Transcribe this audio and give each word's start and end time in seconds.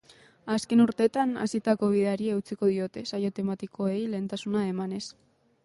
Azken 0.53 0.79
urteetan 0.85 1.33
hasitako 1.43 1.89
bideari 1.91 2.31
eutsiko 2.37 2.71
diote, 2.71 3.05
saio 3.13 3.31
tematikoei 3.41 4.01
lehentasuna 4.15 4.65
emanez. 4.71 5.03